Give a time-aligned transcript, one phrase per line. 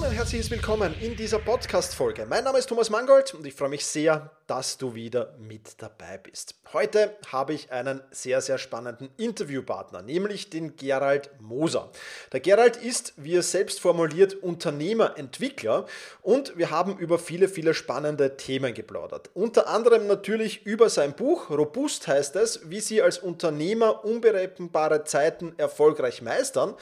[0.00, 2.24] Herzliches Willkommen in dieser Podcast-Folge.
[2.26, 6.16] Mein Name ist Thomas Mangold und ich freue mich sehr, dass du wieder mit dabei
[6.16, 6.54] bist.
[6.72, 11.90] Heute habe ich einen sehr, sehr spannenden Interviewpartner, nämlich den Gerald Moser.
[12.32, 15.86] Der Gerald ist, wie er selbst formuliert, Unternehmer, Entwickler
[16.22, 19.28] und wir haben über viele, viele spannende Themen geplaudert.
[19.34, 25.52] Unter anderem natürlich über sein Buch, Robust heißt es, wie Sie als Unternehmer unberechenbare Zeiten
[25.58, 26.76] erfolgreich meistern.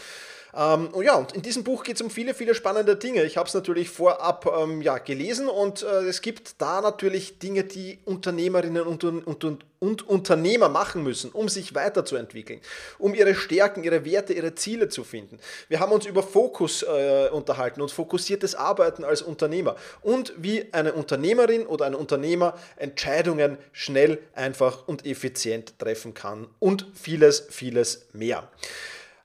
[0.57, 3.25] Ähm, und ja, und in diesem Buch geht es um viele, viele spannende Dinge.
[3.25, 7.65] Ich habe es natürlich vorab ähm, ja, gelesen und äh, es gibt da natürlich Dinge,
[7.65, 12.61] die Unternehmerinnen und, und, und, und Unternehmer machen müssen, um sich weiterzuentwickeln,
[12.99, 15.39] um ihre Stärken, ihre Werte, ihre Ziele zu finden.
[15.69, 20.93] Wir haben uns über Fokus äh, unterhalten und fokussiertes Arbeiten als Unternehmer und wie eine
[20.93, 28.49] Unternehmerin oder ein Unternehmer Entscheidungen schnell, einfach und effizient treffen kann und vieles, vieles mehr.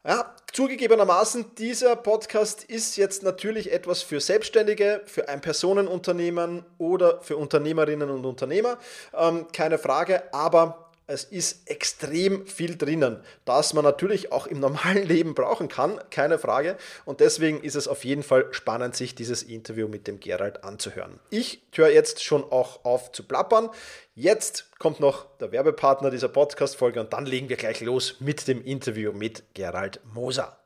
[0.08, 8.12] Ja, zugegebenermaßen, dieser Podcast ist jetzt natürlich etwas für Selbstständige, für Ein-Personen-Unternehmen oder für Unternehmerinnen
[8.12, 8.78] und Unternehmer.
[9.18, 15.04] Ähm, keine Frage, aber es ist extrem viel drinnen, das man natürlich auch im normalen
[15.08, 16.78] Leben brauchen kann, keine Frage.
[17.06, 21.20] Und deswegen ist es auf jeden Fall spannend, sich dieses Interview mit dem Gerald anzuhören.
[21.30, 23.70] Ich höre jetzt schon auch auf zu plappern.
[24.16, 28.64] Jetzt kommt noch der Werbepartner dieser Podcast-Folge und dann legen wir gleich los mit dem
[28.64, 30.58] Interview mit Gerald Moser.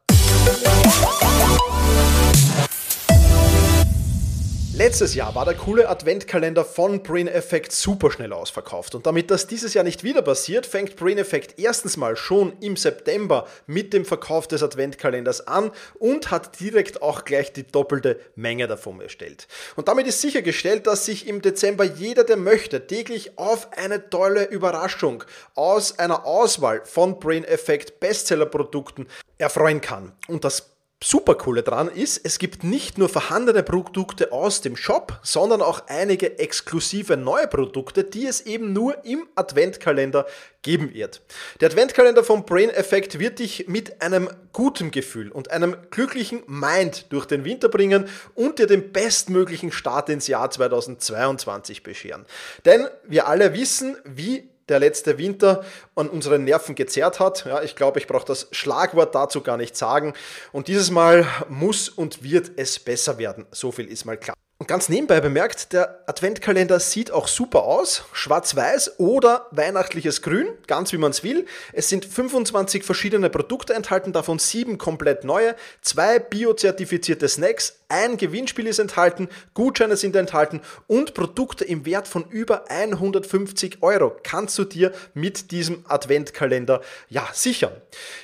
[4.80, 8.96] Letztes Jahr war der coole Adventkalender von Brain Effect super schnell ausverkauft.
[8.96, 12.78] Und damit das dieses Jahr nicht wieder passiert, fängt Brain Effect erstens mal schon im
[12.78, 18.68] September mit dem Verkauf des Adventkalenders an und hat direkt auch gleich die doppelte Menge
[18.68, 19.50] davon erstellt.
[19.76, 24.46] Und damit ist sichergestellt, dass sich im Dezember jeder, der möchte, täglich auf eine tolle
[24.46, 29.08] Überraschung aus einer Auswahl von Brain Effect Bestseller-Produkten
[29.40, 30.14] erfreuen kann.
[30.30, 35.20] Und das super coole dran ist, es gibt nicht nur vorhandene Produkte aus dem Shop,
[35.24, 40.26] sondern auch einige exklusive neue Produkte, die es eben nur im Adventkalender
[40.62, 41.22] geben wird.
[41.62, 47.06] Der Adventkalender vom Brain Effect wird dich mit einem guten Gefühl und einem glücklichen Mind
[47.14, 52.26] durch den Winter bringen und dir den bestmöglichen Start ins Jahr 2022 bescheren.
[52.66, 55.64] Denn wir alle wissen, wie der letzte Winter
[55.96, 57.46] an unseren Nerven gezerrt hat.
[57.46, 60.14] Ja, ich glaube, ich brauche das Schlagwort dazu gar nicht sagen.
[60.52, 63.46] Und dieses Mal muss und wird es besser werden.
[63.52, 64.39] So viel ist mal klar.
[64.62, 68.04] Und ganz nebenbei bemerkt, der Adventkalender sieht auch super aus.
[68.12, 71.46] Schwarz-Weiß oder weihnachtliches Grün, ganz wie man es will.
[71.72, 78.68] Es sind 25 verschiedene Produkte enthalten, davon sieben komplett neue, zwei biozertifizierte Snacks, ein Gewinnspiel
[78.68, 84.64] ist enthalten, Gutscheine sind enthalten und Produkte im Wert von über 150 Euro kannst du
[84.64, 87.72] dir mit diesem Adventkalender ja sichern.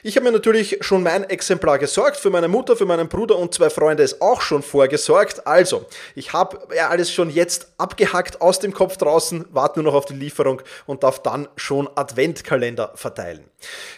[0.04, 3.56] Ich habe mir natürlich schon mein Exemplar gesorgt, für meine Mutter, für meinen Bruder und
[3.56, 5.48] zwei Freunde ist auch schon vorgesorgt.
[5.48, 9.98] Also, ich habe ja alles schon jetzt abgehackt aus dem Kopf draußen, warte nur noch
[9.98, 13.44] auf die Lieferung und darf dann schon Adventkalender verteilen.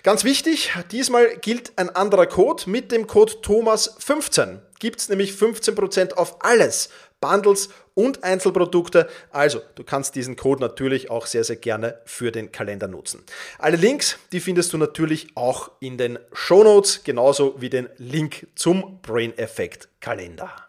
[0.03, 6.13] Ganz wichtig, diesmal gilt ein anderer Code mit dem Code Thomas15 gibt es nämlich 15%
[6.13, 6.89] auf alles,
[7.19, 9.09] Bundles und Einzelprodukte.
[9.31, 13.23] Also, du kannst diesen Code natürlich auch sehr, sehr gerne für den Kalender nutzen.
[13.57, 18.47] Alle Links, die findest du natürlich auch in den Show Notes, genauso wie den Link
[18.55, 20.66] zum Brain Effect Kalender.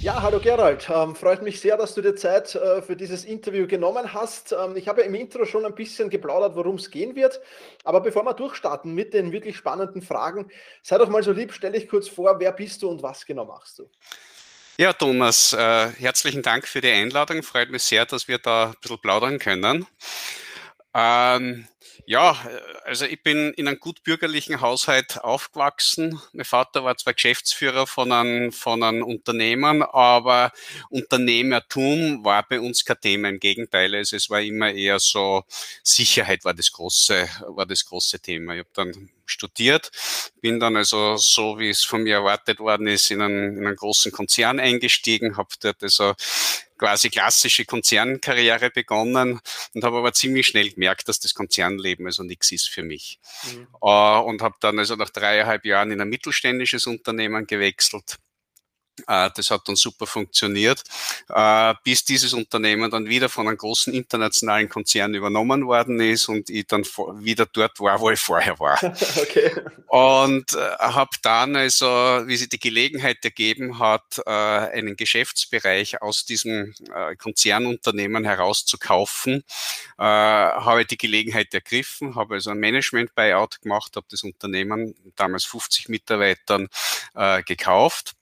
[0.00, 0.88] Ja, hallo Gerald.
[0.88, 4.52] Ähm, freut mich sehr, dass du dir Zeit äh, für dieses Interview genommen hast.
[4.52, 7.40] Ähm, ich habe ja im Intro schon ein bisschen geplaudert, worum es gehen wird.
[7.84, 10.50] Aber bevor wir durchstarten mit den wirklich spannenden Fragen,
[10.82, 13.44] sei doch mal so lieb, stell dich kurz vor, wer bist du und was genau
[13.44, 13.90] machst du?
[14.78, 17.42] Ja, Thomas, äh, herzlichen Dank für die Einladung.
[17.42, 19.86] Freut mich sehr, dass wir da ein bisschen plaudern können.
[20.94, 21.68] Ähm,
[22.06, 22.36] ja,
[22.84, 26.20] also ich bin in einem gut bürgerlichen Haushalt aufgewachsen.
[26.32, 30.52] Mein Vater war zwar Geschäftsführer von einem, von einem Unternehmen, aber
[30.90, 33.28] Unternehmertum war bei uns kein Thema.
[33.28, 35.44] Im Gegenteil, also es war immer eher so,
[35.82, 38.54] Sicherheit war das große, war das große Thema.
[38.54, 39.90] Ich habe dann studiert,
[40.40, 43.76] bin dann also so, wie es von mir erwartet worden ist, in einen, in einen
[43.76, 46.14] großen Konzern eingestiegen, habe dort also
[46.78, 49.40] quasi klassische Konzernkarriere begonnen
[49.74, 53.18] und habe aber ziemlich schnell gemerkt, dass das Konzernleben also nichts ist für mich.
[53.44, 53.66] Mhm.
[53.82, 58.18] Uh, und habe dann also nach dreieinhalb Jahren in ein mittelständisches Unternehmen gewechselt
[59.06, 60.82] das hat dann super funktioniert,
[61.28, 66.50] äh, bis dieses Unternehmen dann wieder von einem großen internationalen Konzern übernommen worden ist und
[66.50, 66.82] ich dann
[67.18, 68.78] wieder dort war, wo ich vorher war.
[69.16, 69.52] okay.
[69.86, 76.74] Und äh, habe dann also, wie sich die Gelegenheit ergeben hat, einen Geschäftsbereich aus diesem
[77.18, 79.44] Konzernunternehmen herauszukaufen,
[79.98, 85.88] habe ich die Gelegenheit ergriffen, habe also ein Management-Buyout gemacht, habe das Unternehmen damals 50
[85.88, 86.68] Mitarbeitern
[87.46, 88.14] gekauft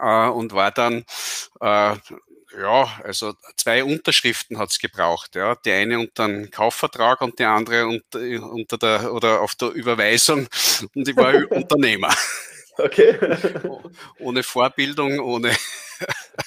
[0.00, 1.04] äh, und war dann
[1.60, 1.96] äh,
[2.58, 5.36] ja, also zwei Unterschriften hat's gebraucht.
[5.36, 5.54] Ja.
[5.56, 8.18] Die eine unter einem Kaufvertrag und die andere unter,
[8.50, 10.48] unter der oder auf der Überweisung.
[10.94, 12.12] Und ich war Unternehmer.
[12.76, 13.18] Okay.
[14.18, 15.54] ohne Vorbildung, ohne,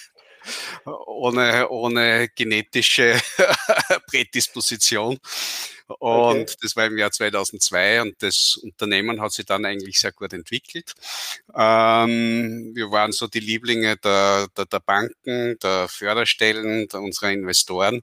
[0.85, 3.19] ohne, ohne genetische
[4.13, 5.17] Prädisposition.
[5.87, 6.55] Und okay.
[6.61, 10.93] das war im Jahr 2002 und das Unternehmen hat sich dann eigentlich sehr gut entwickelt.
[11.53, 18.01] Ähm, wir waren so die Lieblinge der, der, der Banken, der Förderstellen, der, unserer Investoren.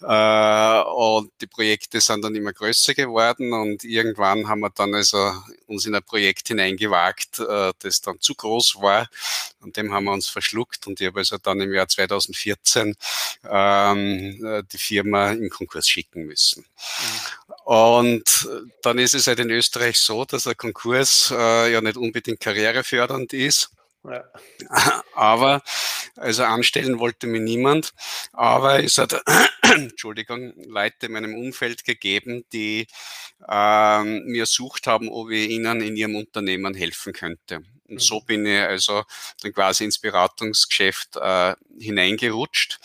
[0.00, 5.32] Äh, und die Projekte sind dann immer größer geworden und irgendwann haben wir dann also
[5.66, 9.08] uns in ein Projekt hineingewagt, äh, das dann zu groß war.
[9.60, 12.94] Und dem haben wir uns verschluckt und ich habe also dann im Jahr 2014
[13.50, 16.64] ähm, äh, die Firma in Konkurs schicken müssen.
[17.64, 18.48] Und
[18.82, 23.32] dann ist es halt in Österreich so, dass ein Konkurs äh, ja nicht unbedingt karrierefördernd
[23.32, 23.70] ist.
[24.10, 24.24] Ja.
[25.14, 25.62] Aber,
[26.16, 27.92] also anstellen wollte mir niemand,
[28.32, 29.20] aber es hat,
[29.62, 32.86] Entschuldigung, Leute in meinem Umfeld gegeben, die
[33.48, 37.62] ähm, mir sucht haben, ob ich ihnen in ihrem Unternehmen helfen könnte.
[37.88, 38.24] Und so mhm.
[38.26, 39.04] bin ich also
[39.42, 42.78] dann quasi ins Beratungsgeschäft äh, hineingerutscht.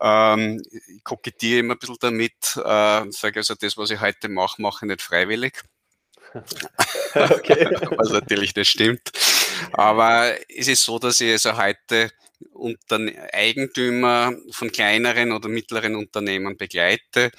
[0.00, 4.60] Ähm, ich kokettiere immer ein bisschen damit, äh, sage also, das, was ich heute mache,
[4.62, 5.62] mache ich nicht freiwillig.
[7.14, 7.68] okay.
[7.96, 9.10] was natürlich nicht stimmt.
[9.72, 12.10] Aber es ist so, dass ich also heute
[12.52, 12.98] unter
[13.32, 17.30] Eigentümer von kleineren oder mittleren Unternehmen begleite.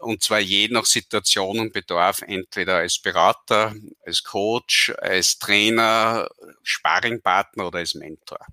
[0.00, 6.28] Und zwar je nach Situation und Bedarf, entweder als Berater, als Coach, als Trainer,
[6.62, 8.44] Sparringpartner oder als Mentor.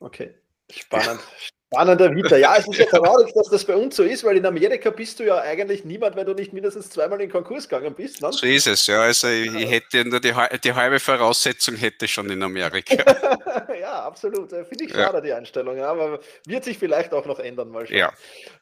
[0.00, 0.34] Okay,
[0.70, 1.20] spannend.
[1.72, 2.36] Spannender Vita.
[2.36, 5.18] Ja, es ist ja traurig, dass das bei uns so ist, weil in Amerika bist
[5.18, 8.20] du ja eigentlich niemand, wenn du nicht mindestens zweimal in Konkurs gegangen bist.
[8.20, 8.30] Ne?
[8.30, 9.00] So ist es, ja.
[9.00, 12.94] Also ich, ich hätte nur die, die halbe Voraussetzung hätte schon in Amerika.
[13.80, 14.50] ja, absolut.
[14.50, 15.20] Finde ich schade, ja.
[15.22, 15.78] die Einstellung.
[15.78, 17.96] Ja, aber wird sich vielleicht auch noch ändern, mal schauen.
[17.96, 18.12] Ja.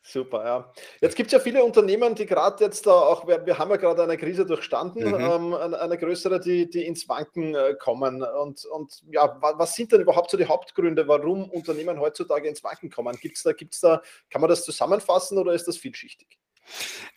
[0.03, 0.73] Super, ja.
[1.01, 3.77] Jetzt gibt es ja viele Unternehmen, die gerade jetzt da auch, wir, wir, haben ja
[3.77, 5.15] gerade eine Krise durchstanden, mhm.
[5.15, 8.23] ähm, eine, eine, größere, die, die ins Wanken äh, kommen.
[8.23, 12.89] Und, und ja, was sind denn überhaupt so die Hauptgründe, warum Unternehmen heutzutage ins Wanken
[12.89, 13.00] kommen?
[13.03, 13.19] Kommen?
[13.21, 16.39] Gibt's da, gibt's da, kann man das zusammenfassen oder ist das vielschichtig?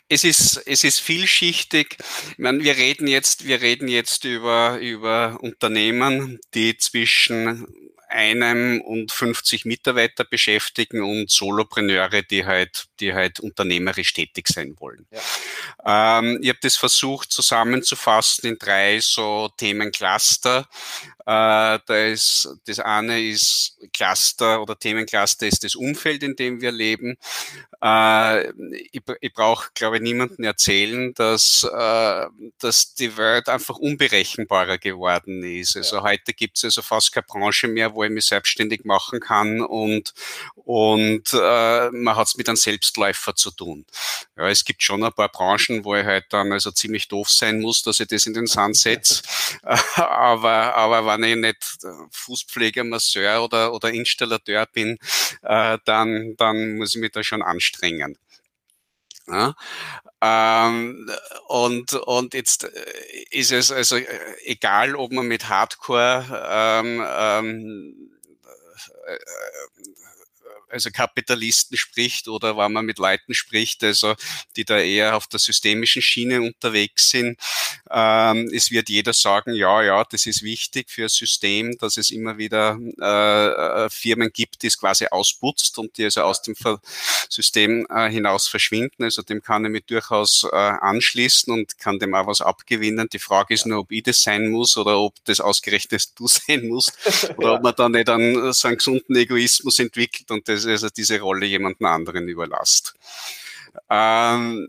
[0.09, 1.97] Es ist, es ist vielschichtig.
[2.31, 7.67] Ich meine, wir reden jetzt, wir reden jetzt über, über Unternehmen, die zwischen
[8.13, 15.07] einem und 50 Mitarbeiter beschäftigen und Solopreneure, die halt, die halt unternehmerisch tätig sein wollen.
[15.11, 16.19] Ja.
[16.19, 20.67] Ähm, ich habe das versucht zusammenzufassen in drei so Themencluster.
[21.25, 26.71] Äh, da ist, das eine ist Cluster oder Themencluster ist das Umfeld, in dem wir
[26.71, 27.17] leben.
[27.81, 28.49] Äh,
[28.91, 32.27] ich, ich brauche, glaube ich, niemandem erzählen, dass, äh,
[32.59, 35.77] dass die Welt einfach unberechenbarer geworden ist.
[35.77, 36.03] Also ja.
[36.03, 40.13] heute gibt es also fast keine Branche mehr, wo ich mich selbstständig machen kann und,
[40.55, 43.85] und äh, man hat es mit einem Selbstläufer zu tun.
[44.37, 47.61] Ja, es gibt schon ein paar Branchen, wo ich halt dann also ziemlich doof sein
[47.61, 49.21] muss, dass ich das in den Sand setze.
[49.95, 51.79] aber, aber wenn ich nicht
[52.11, 54.97] Fußpfleger, Masseur oder, oder Installateur bin,
[55.41, 58.17] äh, dann, dann muss ich mich da schon anstrengen.
[59.25, 59.55] Ja,
[60.21, 61.09] ähm,
[61.47, 64.07] und, und jetzt äh, ist es also äh,
[64.43, 68.11] egal, ob man mit Hardcore ähm, ähm,
[69.05, 69.17] äh,
[70.73, 74.15] also Kapitalisten spricht oder wenn man mit Leuten spricht, also
[74.55, 77.39] die da eher auf der systemischen Schiene unterwegs sind.
[77.89, 82.11] Ähm, es wird jeder sagen, ja, ja, das ist wichtig für ein System, dass es
[82.11, 86.55] immer wieder äh, äh Firmen gibt, die es quasi ausputzt und die also aus dem
[87.29, 89.03] System äh, hinaus verschwinden.
[89.03, 93.07] Also dem kann ich mich durchaus äh, anschließen und kann dem auch was abgewinnen.
[93.11, 96.67] Die Frage ist nur, ob ich das sein muss oder ob das ausgerechnet du sein
[96.67, 96.97] musst
[97.37, 97.53] oder ja.
[97.55, 101.45] ob man da nicht einen, so einen gesunden Egoismus entwickelt und das also diese Rolle
[101.45, 102.93] jemanden anderen überlasst.
[103.89, 104.67] Ähm,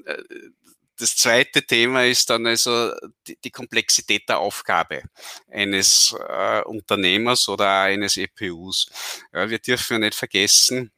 [0.97, 2.93] das zweite Thema ist dann also
[3.27, 5.03] die, die Komplexität der Aufgabe
[5.51, 8.87] eines äh, Unternehmers oder eines EPUs.
[9.33, 10.93] Ja, wir dürfen ja nicht vergessen,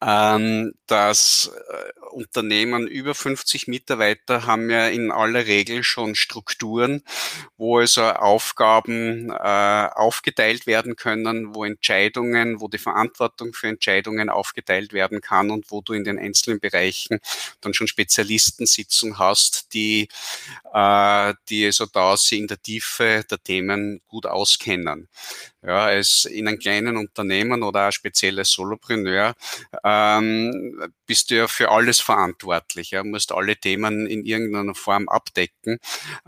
[0.00, 7.02] ähm, dass äh, Unternehmen über 50 Mitarbeiter haben ja in aller Regel schon Strukturen,
[7.56, 14.92] wo also Aufgaben äh, aufgeteilt werden können, wo Entscheidungen, wo die Verantwortung für Entscheidungen aufgeteilt
[14.92, 17.20] werden kann und wo du in den einzelnen Bereichen
[17.60, 20.08] dann schon Spezialistensitzungen hast, die,
[20.72, 25.08] äh, die also da sie in der Tiefe der Themen gut auskennen.
[25.62, 29.34] Ja, als in einem kleinen Unternehmen oder auch speziell als Solopreneur
[29.84, 32.90] ähm, bist du ja für alles verantwortlich.
[32.90, 35.78] Ja, musst alle Themen in irgendeiner Form abdecken.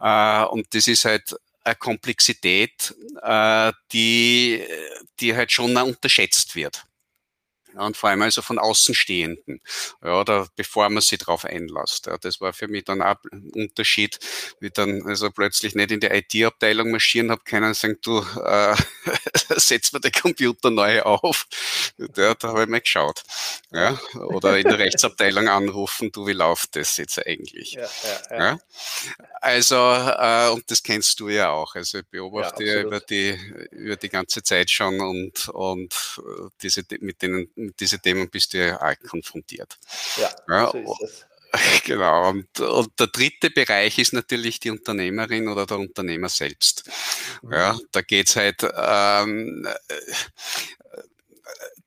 [0.01, 4.65] Äh, und das ist halt eine Komplexität, äh, die,
[5.21, 6.85] die halt schon unterschätzt wird
[7.75, 9.61] und vor allem also von Außenstehenden,
[10.03, 12.07] ja, oder bevor man sich darauf einlässt.
[12.07, 14.19] Ja, das war für mich dann auch ein Unterschied,
[14.61, 18.75] wie dann also plötzlich nicht in der IT-Abteilung marschieren habe können sagen, du, äh,
[19.57, 21.47] setz mir den Computer neu auf.
[22.17, 23.23] Ja, da habe ich mal geschaut.
[23.73, 27.73] Ja, oder in der Rechtsabteilung anrufen, du, wie läuft das jetzt eigentlich?
[27.73, 27.89] Ja,
[28.31, 28.59] ja, ja.
[29.41, 31.75] Also, äh, und das kennst du ja auch.
[31.75, 33.39] Also ich beobachte ja, über die
[33.71, 38.55] über die ganze Zeit schon und, und äh, diese mit denen mit diesen Themen bist
[38.55, 39.79] du ja auch konfrontiert.
[40.17, 41.26] Ja, ja so ist es.
[41.85, 42.29] Genau.
[42.29, 46.88] Und, und, der dritte Bereich ist natürlich die Unternehmerin oder der Unternehmer selbst.
[47.43, 47.52] Mhm.
[47.52, 49.67] Ja, da geht's halt ähm,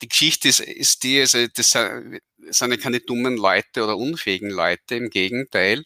[0.02, 4.96] die Geschichte ist, ist die, also das sind ja keine dummen Leute oder unfähigen Leute,
[4.96, 5.84] im Gegenteil.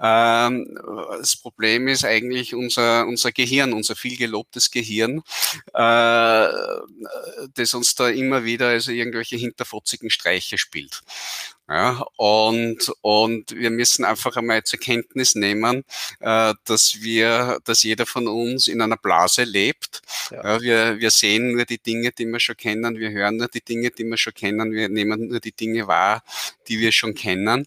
[0.00, 0.78] Ähm,
[1.18, 5.22] das Problem ist eigentlich unser, unser Gehirn, unser viel gelobtes Gehirn,
[5.74, 6.48] äh,
[7.54, 11.02] das uns da immer wieder also irgendwelche hinterfotzigen Streiche spielt.
[11.70, 15.84] Ja, und, und wir müssen einfach einmal zur Kenntnis nehmen,
[16.20, 20.00] äh, dass wir, dass jeder von uns in einer Blase lebt.
[20.30, 20.54] Ja.
[20.54, 20.62] ja.
[20.62, 23.90] wir, wir sehen nur die Dinge, die wir schon kennen, wir hören nur die Dinge,
[23.90, 26.22] die wir schon kennen, wir nehmen nur die Dinge wahr,
[26.68, 27.66] die wir schon kennen.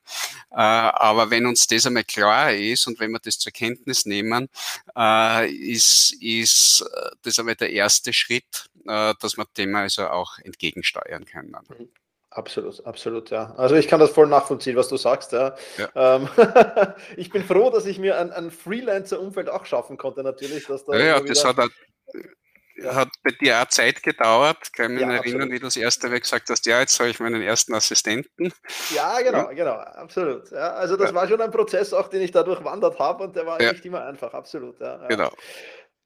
[0.49, 4.49] Äh, aber wenn uns das einmal klar ist und wenn wir das zur Kenntnis nehmen,
[4.97, 6.83] äh, ist, ist
[7.21, 11.55] das einmal der erste Schritt, äh, dass wir dem also auch entgegensteuern können.
[11.69, 11.89] Mhm.
[12.33, 13.53] Absolut, absolut, ja.
[13.57, 15.53] Also ich kann das voll nachvollziehen, was du sagst, ja.
[15.77, 16.15] ja.
[16.15, 16.29] Ähm,
[17.17, 20.65] ich bin froh, dass ich mir ein, ein Freelancer-Umfeld auch schaffen konnte, natürlich.
[20.65, 22.95] Dass da ja, ja das hat, ja.
[22.95, 24.71] hat bei dir auch Zeit gedauert.
[24.71, 25.51] Kann mich ja, erinnern, absolut.
[25.51, 28.53] wie du das erste Mal gesagt hast, ja, jetzt habe ich meinen ersten Assistenten.
[28.95, 30.49] Ja, genau, genau, absolut.
[30.51, 33.45] Ja, also das war schon ein Prozess auch, den ich da durchwandert habe und der
[33.45, 34.79] war nicht immer einfach, absolut.
[34.79, 35.31] Ja, Genau.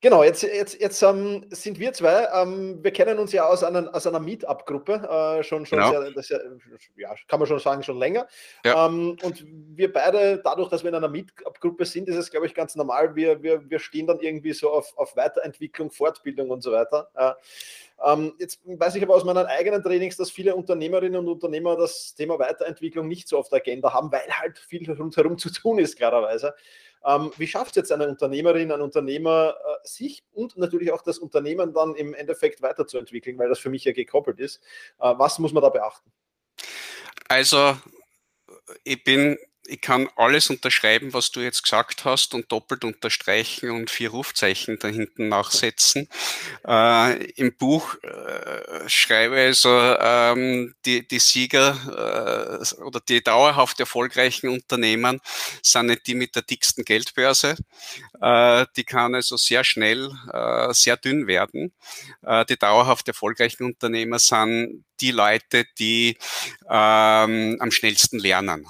[0.01, 2.27] Genau, jetzt, jetzt, jetzt ähm, sind wir zwei.
[2.33, 4.93] Ähm, wir kennen uns ja aus einer, aus einer Meetup-Gruppe,
[5.39, 5.89] äh, schon, schon genau.
[5.89, 6.37] sehr, das ja,
[6.97, 8.27] ja, kann man schon sagen, schon länger.
[8.63, 8.85] Ja.
[8.85, 12.53] Ähm, und wir beide, dadurch, dass wir in einer Meetup-Gruppe sind, ist es, glaube ich,
[12.53, 13.15] ganz normal.
[13.15, 17.09] Wir, wir, wir stehen dann irgendwie so auf, auf Weiterentwicklung, Fortbildung und so weiter.
[17.15, 17.31] Äh,
[18.39, 22.37] jetzt weiß ich aber aus meinen eigenen Trainings, dass viele Unternehmerinnen und Unternehmer das Thema
[22.37, 26.53] Weiterentwicklung nicht so auf der Agenda haben, weil halt viel rundherum zu tun ist, klarerweise.
[27.05, 31.19] Ähm, wie schafft es jetzt eine Unternehmerin, ein Unternehmer, äh, sich und natürlich auch das
[31.19, 34.61] Unternehmen dann im Endeffekt weiterzuentwickeln, weil das für mich ja gekoppelt ist?
[34.99, 36.11] Äh, was muss man da beachten?
[37.27, 37.77] Also,
[38.83, 43.89] ich bin ich kann alles unterschreiben, was du jetzt gesagt hast und doppelt unterstreichen und
[43.89, 46.07] vier Rufzeichen da hinten nachsetzen.
[46.67, 53.79] Äh, Im Buch äh, schreibe ich also, ähm, die, die Sieger äh, oder die dauerhaft
[53.79, 55.21] erfolgreichen Unternehmen
[55.61, 57.55] sind nicht die mit der dicksten Geldbörse.
[58.19, 61.71] Äh, die kann also sehr schnell äh, sehr dünn werden.
[62.23, 66.17] Äh, die dauerhaft erfolgreichen Unternehmer sind die Leute, die
[66.67, 68.65] ähm, am schnellsten lernen.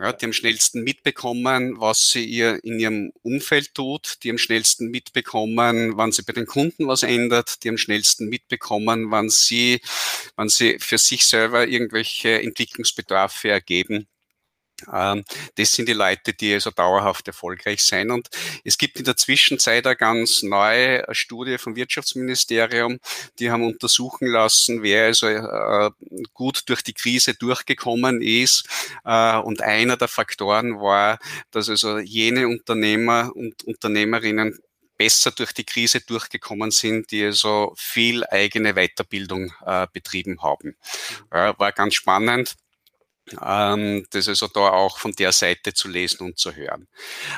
[0.00, 4.90] Ja, die am schnellsten mitbekommen, was sie ihr in ihrem Umfeld tut, die am schnellsten
[4.92, 9.80] mitbekommen, wann sie bei den Kunden was ändert, die am schnellsten mitbekommen, wann sie,
[10.36, 14.06] wann sie für sich selber irgendwelche Entwicklungsbedarfe ergeben.
[14.92, 15.24] Ähm,
[15.56, 18.10] das sind die Leute, die also dauerhaft erfolgreich sein.
[18.10, 18.28] Und
[18.64, 22.98] es gibt in der Zwischenzeit eine ganz neue Studie vom Wirtschaftsministerium,
[23.38, 25.90] die haben untersuchen lassen, wer also äh,
[26.32, 28.68] gut durch die Krise durchgekommen ist.
[29.04, 31.18] Äh, und einer der Faktoren war,
[31.50, 34.58] dass also jene Unternehmer und Unternehmerinnen
[34.96, 40.76] besser durch die Krise durchgekommen sind, die also viel eigene Weiterbildung äh, betrieben haben.
[41.30, 42.56] war ganz spannend
[44.10, 46.88] das ist also da auch von der Seite zu lesen und zu hören.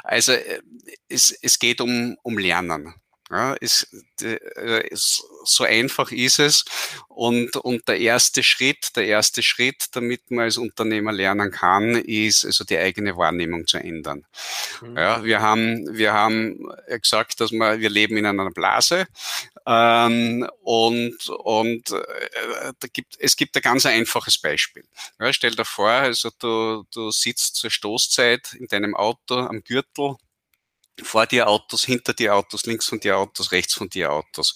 [0.04, 0.60] Also äh,
[1.08, 2.94] es, es geht um, um Lernen.
[3.30, 3.86] Ja, es,
[4.22, 6.64] äh, es, so einfach ist es.
[7.06, 12.44] Und, und der erste Schritt, der erste Schritt, damit man als Unternehmer lernen kann, ist
[12.44, 14.26] also die eigene Wahrnehmung zu ändern.
[14.82, 14.96] Mhm.
[14.96, 19.06] Ja, wir haben, wir haben gesagt, dass wir, wir leben in einer Blase.
[19.72, 24.84] Ähm, und und äh, da gibt, es gibt ein ganz einfaches Beispiel.
[25.20, 30.16] Ja, stell dir vor, also du, du sitzt zur Stoßzeit in deinem Auto am Gürtel
[31.02, 34.54] vor dir Autos, hinter dir Autos, links von dir Autos, rechts von dir Autos.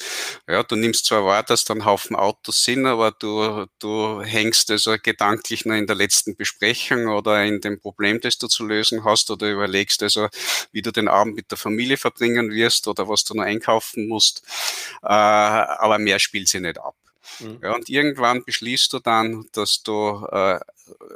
[0.48, 4.70] Ja, du nimmst zwar wahr, dass da ein Haufen Autos sind, aber du, du hängst
[4.70, 9.04] also gedanklich nur in der letzten Besprechung oder in dem Problem, das du zu lösen
[9.04, 10.28] hast oder überlegst also,
[10.72, 14.42] wie du den Abend mit der Familie verbringen wirst oder was du noch einkaufen musst.
[15.02, 16.94] Äh, aber mehr spielt sie nicht ab.
[17.40, 17.58] Mhm.
[17.62, 20.60] Ja, und irgendwann beschließt du dann, dass du äh,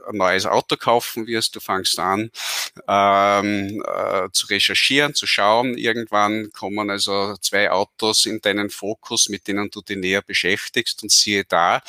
[0.08, 2.30] ein neues Auto kaufen wirst, du fangst an
[2.86, 5.76] ähm, äh, zu recherchieren, zu schauen.
[5.76, 11.12] Irgendwann kommen also zwei Autos in deinen Fokus, mit denen du dich näher beschäftigst und
[11.12, 11.82] siehe da,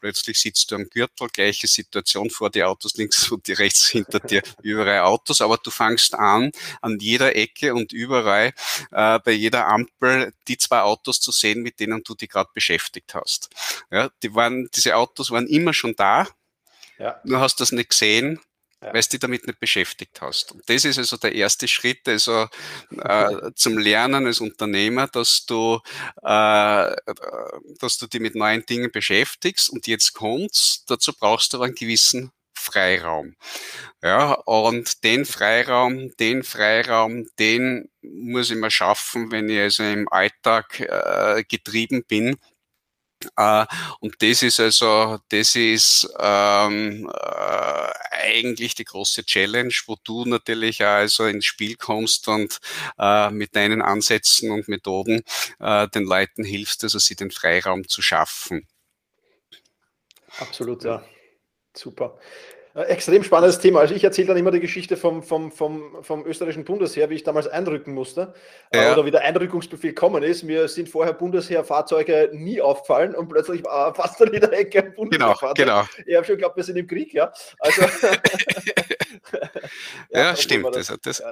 [0.00, 4.20] plötzlich sitzt du am Gürtel, gleiche Situation vor dir Autos links und die rechts hinter
[4.20, 8.52] dir, überall Autos, aber du fangst an, an jeder Ecke und überall
[8.92, 13.14] äh, bei jeder Ampel die zwei Autos zu sehen, mit denen du dich gerade beschäftigt
[13.14, 13.50] hast.
[13.90, 16.26] Ja, die waren, diese Autos waren immer schon da,
[16.98, 17.20] ja.
[17.24, 18.40] Nur hast du das nicht gesehen,
[18.82, 18.92] ja.
[18.92, 20.52] weil du dich damit nicht beschäftigt hast.
[20.52, 22.46] Und das ist also der erste Schritt also,
[22.90, 25.80] äh, zum Lernen als Unternehmer, dass du,
[26.22, 26.96] äh,
[27.80, 29.70] dass du dich mit neuen Dingen beschäftigst.
[29.70, 33.36] Und jetzt kommt's, dazu brauchst du aber einen gewissen Freiraum.
[34.02, 40.08] Ja, und den Freiraum, den Freiraum, den muss ich mir schaffen, wenn ich also im
[40.10, 42.36] Alltag äh, getrieben bin
[43.36, 43.66] äh,
[44.00, 50.82] und das ist also, das ist ähm, äh, eigentlich die große Challenge, wo du natürlich
[50.82, 52.58] auch also ins Spiel kommst und
[52.98, 55.22] äh, mit deinen Ansätzen und Methoden
[55.60, 58.66] äh, den Leuten hilfst, also sie den Freiraum zu schaffen.
[60.38, 61.04] Absolut, ja.
[61.74, 62.18] Super.
[62.76, 63.80] Äh, extrem spannendes Thema.
[63.80, 67.24] Also ich erzähle dann immer die Geschichte vom, vom, vom, vom österreichischen Bundesheer, wie ich
[67.24, 68.34] damals einrücken musste
[68.70, 68.92] äh, ja.
[68.92, 70.42] oder wie der Einrückungsbefehl gekommen ist.
[70.42, 74.96] Mir sind vorher Bundesheerfahrzeuge nie aufgefallen und plötzlich war fast an jeder Ecke ein genau,
[74.96, 75.56] Bundesheerfahrzeug.
[75.56, 76.04] Genau, genau.
[76.06, 77.32] Ich habe schon geglaubt, wir sind im Krieg, ja.
[77.60, 77.82] Also,
[80.10, 80.76] ja, ja stimmt.
[80.76, 81.22] Das, das, das,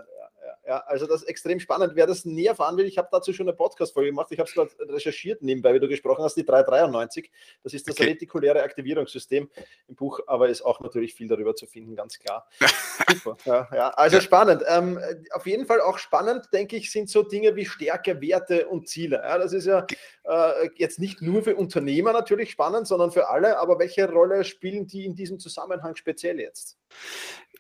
[0.67, 1.93] ja, also das ist extrem spannend.
[1.95, 4.29] Wer das näher erfahren will, ich habe dazu schon eine Podcast-Folge gemacht.
[4.31, 7.31] Ich habe es gerade recherchiert nebenbei, wie du gesprochen hast, die 393.
[7.63, 8.11] Das ist das okay.
[8.11, 9.51] retikuläre Aktivierungssystem
[9.89, 12.49] im Buch, aber ist auch natürlich viel darüber zu finden, ganz klar.
[13.13, 13.37] Super.
[13.45, 13.89] Ja, ja.
[13.91, 14.23] Also ja.
[14.23, 14.63] spannend.
[14.67, 14.99] Ähm,
[15.33, 19.17] auf jeden Fall auch spannend, denke ich, sind so Dinge wie Stärke, Werte und Ziele.
[19.17, 19.87] Ja, das ist ja
[20.25, 23.59] äh, jetzt nicht nur für Unternehmer natürlich spannend, sondern für alle.
[23.59, 26.79] Aber welche Rolle spielen die in diesem Zusammenhang speziell jetzt?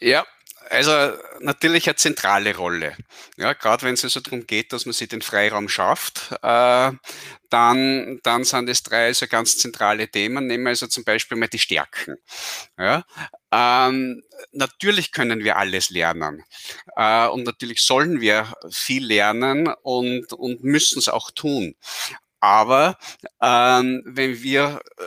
[0.01, 0.25] Ja,
[0.71, 0.91] also
[1.41, 2.97] natürlich eine zentrale Rolle.
[3.37, 6.93] Ja, gerade wenn es also darum geht, dass man sich den Freiraum schafft, äh,
[7.51, 10.47] dann, dann sind es drei also ganz zentrale Themen.
[10.47, 12.17] Nehmen wir also zum Beispiel mal die Stärken.
[12.79, 13.05] Ja,
[13.53, 16.45] ähm, natürlich können wir alles lernen
[16.97, 21.75] äh, und natürlich sollen wir viel lernen und, und müssen es auch tun.
[22.41, 22.99] Aber
[23.41, 25.05] ähm, wenn wir äh,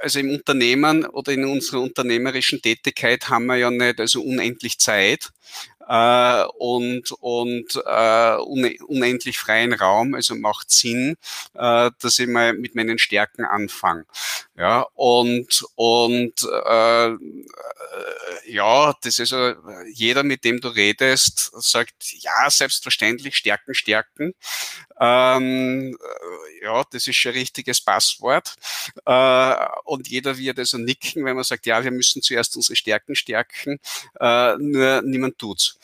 [0.00, 5.30] also im Unternehmen oder in unserer unternehmerischen Tätigkeit haben wir ja nicht also unendlich Zeit
[5.90, 10.14] äh, und, und äh, unendlich freien Raum.
[10.14, 11.16] Also macht Sinn,
[11.54, 14.06] äh, dass ich mal mit meinen Stärken anfange.
[14.56, 17.16] Ja, und, und äh,
[18.46, 19.60] ja, das ist also,
[19.92, 24.34] jeder, mit dem du redest, sagt, ja, selbstverständlich, Stärken, Stärken.
[25.00, 25.96] Ähm,
[26.62, 28.54] ja, das ist schon ein richtiges Passwort.
[29.06, 33.16] Äh, und jeder wird also nicken, wenn man sagt, ja, wir müssen zuerst unsere Stärken
[33.16, 33.80] stärken,
[34.20, 35.79] äh, nur niemand tut's.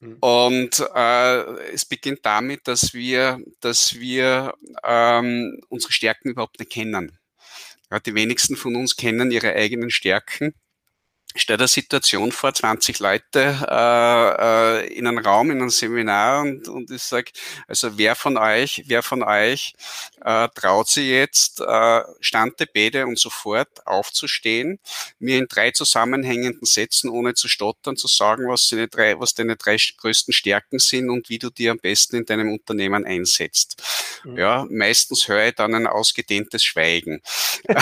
[0.00, 0.16] Mhm.
[0.20, 1.40] Und äh,
[1.72, 7.18] es beginnt damit, dass wir, dass wir ähm, unsere Stärken überhaupt nicht kennen.
[7.90, 10.54] Ja, die wenigsten von uns kennen ihre eigenen Stärken
[11.36, 16.68] stell der Situation vor, 20 Leute äh, äh, in einem Raum, in einem Seminar und,
[16.68, 17.32] und ich sage,
[17.66, 19.74] also wer von euch, wer von euch
[20.24, 24.78] äh, traut sich jetzt, äh, Stante, Bede und sofort aufzustehen,
[25.18, 29.56] mir in drei zusammenhängenden Sätzen, ohne zu stottern, zu sagen, was deine drei, was deine
[29.56, 33.82] drei größten Stärken sind und wie du die am besten in deinem Unternehmen einsetzt.
[34.24, 34.38] Mhm.
[34.38, 37.20] Ja, meistens höre ich dann ein ausgedehntes Schweigen.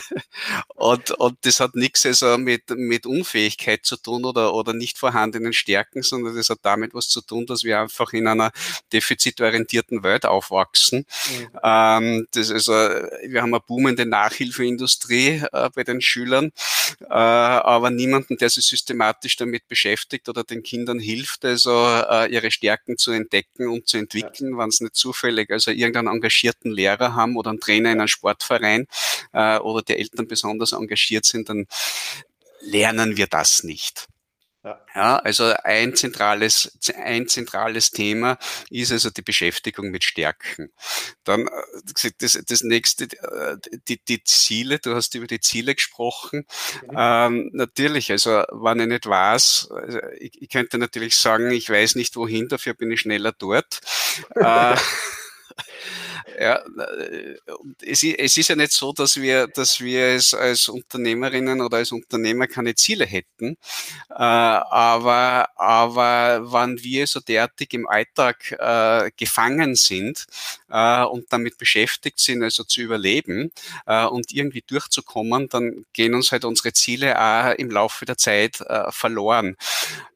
[0.74, 5.52] und, und das hat nichts also mit mit Unfähigkeit zu tun oder, oder nicht vorhandenen
[5.52, 8.52] Stärken, sondern das hat damit was zu tun, dass wir einfach in einer
[8.92, 11.06] defizitorientierten Welt aufwachsen.
[11.30, 11.58] Mhm.
[11.62, 12.72] Ähm, das ist, also,
[13.26, 16.52] wir haben eine boomende Nachhilfeindustrie äh, bei den Schülern,
[17.02, 21.72] äh, aber niemanden, der sich systematisch damit beschäftigt oder den Kindern hilft, also
[22.10, 24.58] äh, ihre Stärken zu entdecken und zu entwickeln, ja.
[24.58, 28.86] wenn es nicht zufällig also irgendeinen engagierten Lehrer haben oder einen Trainer in einem Sportverein
[29.32, 31.66] äh, oder die Eltern besonders engagiert sind, dann
[32.60, 34.08] lernen wir das nicht.
[34.62, 34.78] Ja.
[34.94, 35.16] ja.
[35.16, 38.36] also ein zentrales, ein zentrales Thema
[38.68, 40.70] ist also die Beschäftigung mit Stärken.
[41.24, 43.56] Dann äh, das, das nächste, äh,
[43.88, 46.46] die, die Ziele, du hast über die Ziele gesprochen.
[46.82, 46.96] Mhm.
[46.96, 51.94] Ähm, natürlich, also wenn ich nicht weiß, also ich, ich, könnte natürlich sagen, ich weiß
[51.94, 53.80] nicht wohin, dafür bin ich schneller dort.
[54.34, 54.76] äh,
[56.40, 57.36] ja, äh,
[57.82, 61.92] es, es ist ja nicht so, dass wir, dass wir es als Unternehmerinnen oder als
[61.92, 63.56] Unternehmer keine Ziele hätten.
[64.10, 70.26] Äh, aber, aber wenn wir so derartig im Alltag äh, gefangen sind
[70.68, 73.52] äh, und damit beschäftigt sind, also zu überleben
[73.86, 78.60] äh, und irgendwie durchzukommen, dann gehen uns halt unsere Ziele auch im Laufe der Zeit
[78.60, 79.56] äh, verloren.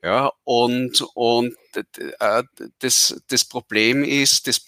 [0.02, 1.56] Ja, und, und
[2.78, 4.64] das, das Problem ist, das,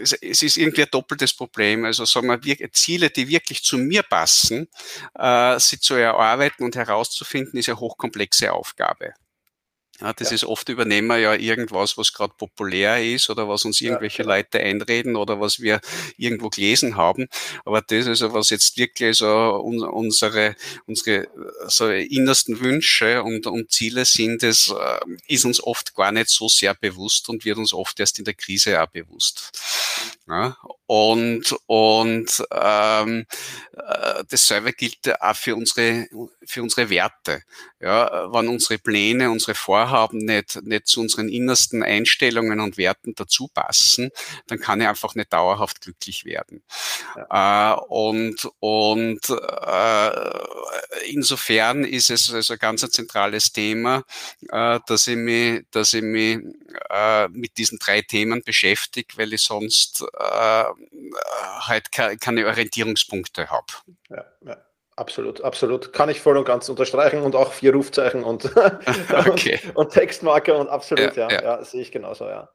[0.00, 1.84] es ist irgendwie ein doppeltes Problem.
[1.84, 4.68] Also sagen wir, Ziele, die wirklich zu mir passen,
[5.18, 9.14] äh, sie zu erarbeiten und herauszufinden, ist eine hochkomplexe Aufgabe.
[10.00, 10.34] Ja, das ja.
[10.36, 14.24] ist oft übernehmen wir ja irgendwas, was gerade populär ist oder was uns irgendwelche ja,
[14.24, 14.36] genau.
[14.36, 15.80] Leute einreden oder was wir
[16.16, 17.28] irgendwo gelesen haben.
[17.64, 21.28] Aber das ist also, was jetzt wirklich so unsere, unsere
[21.68, 26.48] so innersten Wünsche und, und Ziele sind, das äh, ist uns oft gar nicht so
[26.48, 29.52] sehr bewusst und wird uns oft erst in der Krise auch bewusst.
[30.26, 33.26] Ja, und und ähm,
[33.72, 36.08] äh, dasselbe gilt auch für unsere,
[36.44, 37.42] für unsere Werte.
[37.80, 43.48] Ja, wenn unsere Pläne, unsere Vorhaben nicht, nicht zu unseren innersten Einstellungen und Werten dazu
[43.48, 44.10] passen,
[44.46, 46.62] dann kann ich einfach nicht dauerhaft glücklich werden.
[47.16, 47.74] Ja.
[47.74, 54.04] Äh, und und äh, insofern ist es also ganz ein zentrales Thema,
[54.48, 56.38] äh, dass ich mich, dass ich mich
[56.90, 60.64] äh, mit diesen drei Themen beschäftige, weil ich sonst äh,
[61.60, 63.66] halt keine Orientierungspunkte habe.
[64.10, 64.56] Ja, ja.
[64.94, 65.94] Absolut, absolut.
[65.94, 68.44] Kann ich voll und ganz unterstreichen und auch vier Rufzeichen und,
[69.26, 69.58] okay.
[69.68, 71.42] und, und, Textmarker und absolut, ja, ja, ja.
[71.42, 72.50] ja sehe ich genauso, ja.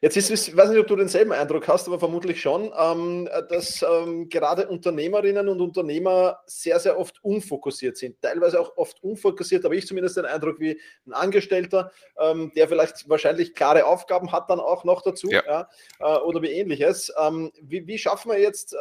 [0.00, 3.82] Jetzt ist, ich weiß nicht, ob du denselben Eindruck hast, aber vermutlich schon, ähm, dass
[3.82, 8.20] ähm, gerade Unternehmerinnen und Unternehmer sehr, sehr oft unfokussiert sind.
[8.22, 13.08] Teilweise auch oft unfokussiert, aber ich zumindest den Eindruck wie ein Angestellter, ähm, der vielleicht
[13.08, 15.42] wahrscheinlich klare Aufgaben hat dann auch noch dazu ja.
[15.44, 17.12] ja äh, oder wie ähnliches.
[17.20, 18.76] Ähm, wie, wie schaffen wir jetzt, äh,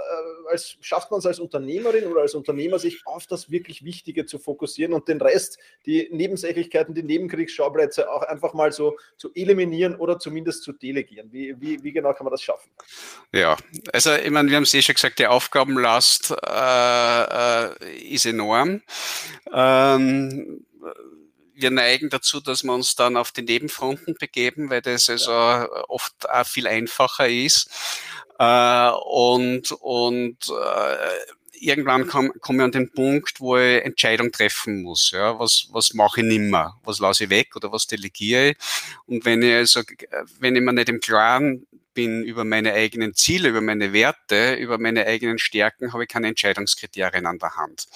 [0.52, 4.38] als, schafft man es als Unternehmerin oder als Unternehmer, sich auf das wirklich Wichtige zu
[4.38, 10.20] fokussieren und den Rest, die Nebensächlichkeiten, die Nebenkriegsschauplätze auch einfach mal so zu eliminieren oder
[10.20, 11.07] zumindest zu delegieren?
[11.08, 11.32] Delegieren?
[11.32, 12.70] Wie, wie, wie genau kann man das schaffen?
[13.32, 13.58] Ja,
[13.93, 18.82] also ich meine, wir haben es eh schon gesagt, die Aufgabenlast äh, äh, ist enorm.
[19.52, 20.65] Ähm,
[21.54, 25.67] wir neigen dazu, dass wir uns dann auf die Nebenfronten begeben, weil das also ja.
[25.88, 27.70] oft auch viel einfacher ist.
[28.39, 30.98] Äh, und und äh,
[31.60, 35.12] irgendwann komme komm ich an den Punkt, wo ich Entscheidung treffen muss.
[35.12, 36.80] Ja, was, was mache ich nimmer?
[36.84, 38.58] Was lasse ich weg oder was delegiere ich?
[39.06, 39.82] Und wenn ich also,
[40.39, 41.67] wenn ich mir nicht im Klaren
[41.98, 46.28] bin über meine eigenen Ziele, über meine Werte, über meine eigenen Stärken, habe ich keine
[46.28, 47.88] Entscheidungskriterien an der Hand.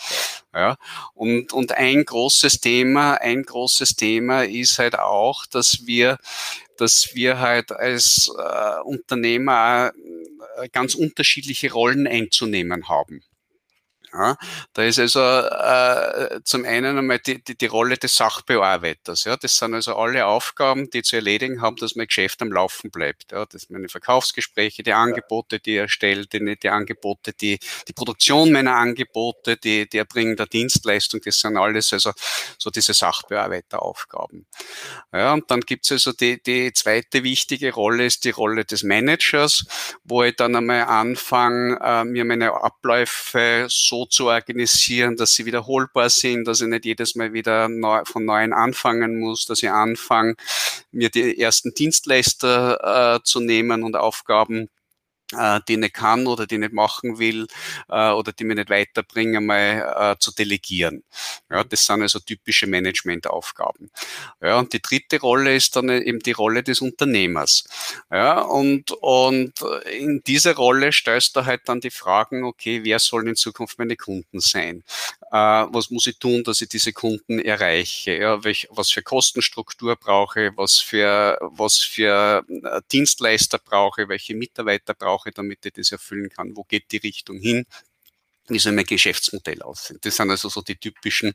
[0.56, 0.78] Ja,
[1.13, 6.17] und, und ein großes Thema, ein großes Thema ist halt auch, dass wir,
[6.78, 9.91] dass wir halt als äh, Unternehmer
[10.58, 13.21] äh, ganz unterschiedliche Rollen einzunehmen haben.
[14.13, 14.36] Ja,
[14.74, 19.24] da ist also äh, zum einen einmal die, die, die Rolle des Sachbearbeiters.
[19.24, 22.91] Ja, das sind also alle Aufgaben, die zu erledigen haben, dass mein Geschäft am Laufen
[22.91, 23.32] bleibt.
[23.32, 28.52] Ja, das meine Verkaufsgespräche, die Angebote, die er stellt, die, die Angebote, die, die Produktion
[28.52, 32.12] meiner Angebote, die, die Erbringen der Dienstleistung, das sind alles also
[32.58, 34.45] so diese Sachbearbeiteraufgaben.
[35.13, 39.65] Ja, und dann gibt's also die, die zweite wichtige Rolle, ist die Rolle des Managers,
[40.04, 46.10] wo ich dann einmal anfange, äh, mir meine Abläufe so zu organisieren, dass sie wiederholbar
[46.10, 50.36] sind, dass ich nicht jedes Mal wieder neu, von neuem anfangen muss, dass ich anfange,
[50.92, 54.70] mir die ersten Dienstleister äh, zu nehmen und Aufgaben
[55.38, 57.48] äh, die nicht kann oder die nicht machen will
[57.89, 61.04] äh, oder die mir nicht weiterbringen, mal äh, zu delegieren.
[61.50, 63.91] Ja, das sind also typische Managementaufgaben.
[64.41, 67.63] Ja, und die dritte Rolle ist dann eben die Rolle des Unternehmers.
[68.12, 69.54] Ja, und, und
[69.91, 73.96] in dieser Rolle stellst du halt dann die Fragen, okay, wer soll in Zukunft meine
[73.96, 74.84] Kunden sein?
[75.32, 78.12] Äh, was muss ich tun, dass ich diese Kunden erreiche?
[78.17, 80.52] Ja, welch, was für Kostenstruktur brauche?
[80.58, 84.10] Was für, was für äh, Dienstleister brauche?
[84.10, 87.65] Welche Mitarbeiter brauche, damit ich das erfüllen kann, wo geht die Richtung hin,
[88.54, 90.00] wie soll mein Geschäftsmodell aussehen.
[90.02, 91.34] Das sind also so die typischen,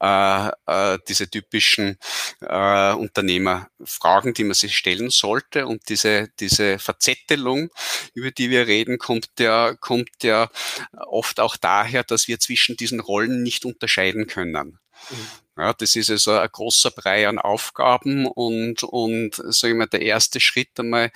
[0.00, 1.98] äh, äh, diese typischen
[2.40, 5.66] äh, Unternehmerfragen, die man sich stellen sollte.
[5.66, 7.70] Und diese, diese Verzettelung,
[8.14, 10.50] über die wir reden, kommt ja, kommt ja
[10.92, 14.78] oft auch daher, dass wir zwischen diesen Rollen nicht unterscheiden können.
[15.10, 15.16] Mhm.
[15.60, 20.00] Ja, das ist also ein großer Brei an Aufgaben und, und sage ich mal, der
[20.00, 21.10] erste Schritt einmal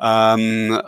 [0.00, 0.78] ähm, äh,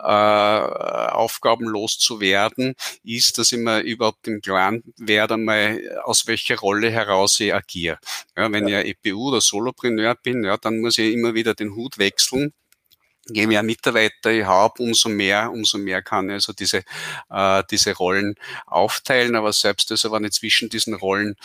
[1.13, 7.39] Aufgaben loszuwerden, ist, dass ich mir überhaupt im Klaren werde, einmal, aus welcher Rolle heraus
[7.39, 7.99] ich agiere.
[8.37, 8.81] Ja, wenn ja.
[8.81, 12.53] ich EPU oder Solopreneur bin, ja, dann muss ich immer wieder den Hut wechseln
[13.29, 16.83] je mehr Mitarbeiter ich habe, umso mehr, umso mehr kann ich also diese,
[17.31, 18.37] äh, diese Rollen
[18.67, 19.35] aufteilen.
[19.37, 21.37] Aber selbst also, wenn ich zwischen diesen Rollen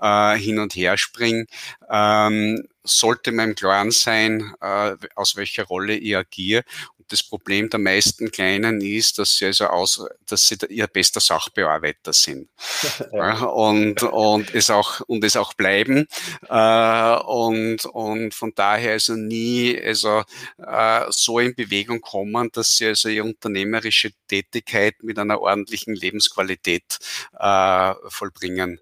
[0.00, 1.46] äh, hin und her springe,
[1.90, 6.64] ähm, sollte mir im Klaren sein, äh, aus welcher Rolle ich agiere
[7.12, 12.12] das Problem der meisten Kleinen ist, dass sie also aus, dass sie ihr bester Sachbearbeiter
[12.12, 12.48] sind.
[13.12, 13.44] ja.
[13.44, 16.06] und, und es auch, und es auch bleiben.
[16.48, 20.24] Äh, und, und von daher also nie, also,
[20.58, 26.98] äh, so in Bewegung kommen, dass sie also ihre unternehmerische Tätigkeit mit einer ordentlichen Lebensqualität
[27.38, 28.80] äh, vollbringen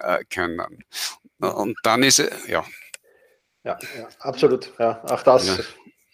[0.00, 0.84] äh, können.
[1.38, 2.66] Und dann ist, ja.
[3.64, 4.72] Ja, ja, absolut.
[4.78, 5.64] Ja, auch das ja.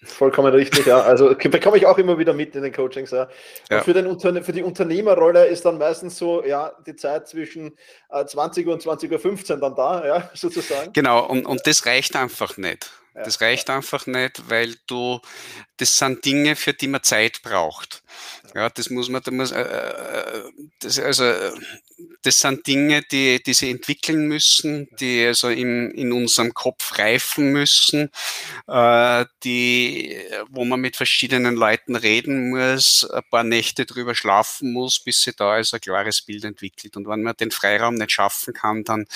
[0.06, 1.00] Vollkommen richtig, ja.
[1.00, 3.10] Also bekomme ich auch immer wieder mit in den Coachings.
[3.10, 3.28] Ja.
[3.70, 3.82] ja.
[3.82, 7.76] Für, den für die Unternehmerrolle ist dann meistens so, ja, die Zeit zwischen
[8.10, 10.92] äh, 20 Uhr und 20.15 Uhr dann da, ja, sozusagen.
[10.92, 12.90] Genau, und, und das reicht einfach nicht.
[13.14, 15.20] Das reicht einfach nicht, weil du,
[15.76, 18.02] das sind Dinge, für die man Zeit braucht.
[18.54, 20.42] Ja, das muss man, da muss, äh, äh,
[20.80, 21.24] das, also,
[22.22, 27.52] das sind Dinge, die, die sie entwickeln müssen, die also in, in unserem Kopf reifen
[27.52, 28.10] müssen,
[28.66, 30.16] äh, die,
[30.48, 35.32] wo man mit verschiedenen Leuten reden muss, ein paar Nächte drüber schlafen muss, bis sie
[35.32, 36.96] da also ein klares Bild entwickelt.
[36.96, 39.06] Und wenn man den Freiraum nicht schaffen kann, dann,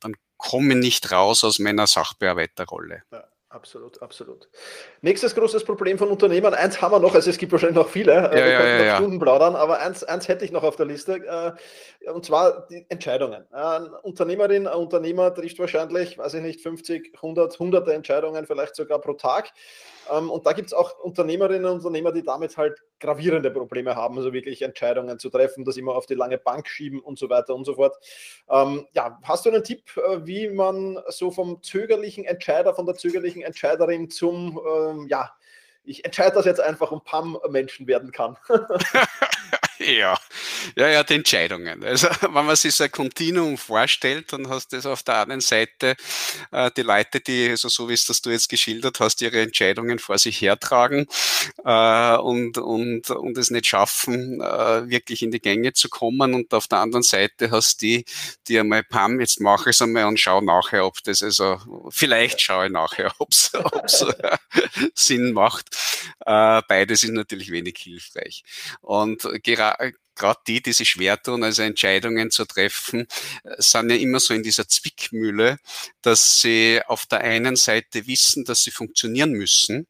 [0.00, 3.02] dann komme ich nicht raus aus meiner Sachbearbeiterrolle.
[3.10, 3.24] Ja.
[3.56, 4.50] Absolut, absolut.
[5.00, 8.12] Nächstes großes Problem von Unternehmern, eins haben wir noch, also es gibt wahrscheinlich noch viele,
[8.12, 10.76] ja, wir ja, könnten ja, noch Stunden plaudern, aber eins, eins hätte ich noch auf
[10.76, 11.56] der Liste,
[12.04, 13.50] äh, und zwar die Entscheidungen.
[13.50, 19.00] Eine Unternehmerin, ein Unternehmer trifft wahrscheinlich, weiß ich nicht, 50, 100, hunderte Entscheidungen, vielleicht sogar
[19.00, 19.50] pro Tag.
[20.12, 24.16] Ähm, und da gibt es auch Unternehmerinnen und Unternehmer, die damit halt gravierende Probleme haben,
[24.16, 27.54] also wirklich Entscheidungen zu treffen, das immer auf die lange Bank schieben und so weiter
[27.54, 27.96] und so fort.
[28.50, 32.94] Ähm, ja, hast du einen Tipp, äh, wie man so vom zögerlichen Entscheider, von der
[32.94, 35.32] zögerlichen Entscheiderin zum, ähm, ja,
[35.84, 38.36] ich entscheide das jetzt einfach und PAM-Menschen werden kann?
[39.86, 40.18] ja,
[40.76, 41.84] Ja, ja, die Entscheidungen.
[41.84, 45.96] Also wenn man sich so ein Kontinuum vorstellt, dann hast du auf der einen Seite
[46.52, 49.98] äh, die Leute, die, also so wie es das du jetzt geschildert hast, ihre Entscheidungen
[49.98, 51.06] vor sich hertragen
[51.64, 56.34] äh, und, und, und es nicht schaffen, äh, wirklich in die Gänge zu kommen.
[56.34, 58.04] Und auf der anderen Seite hast du die,
[58.48, 61.58] die einmal, pam, jetzt mache ich es einmal und schau nachher, ob das also,
[61.90, 63.52] vielleicht schaue ich nachher, ob es
[64.94, 65.68] Sinn macht.
[66.24, 68.42] Äh, beides ist natürlich wenig hilfreich.
[68.80, 69.75] Und gerade
[70.16, 73.06] gerade die, die sich schwer tun, also Entscheidungen zu treffen,
[73.58, 75.58] sind ja immer so in dieser Zwickmühle,
[76.02, 79.86] dass sie auf der einen Seite wissen, dass sie funktionieren müssen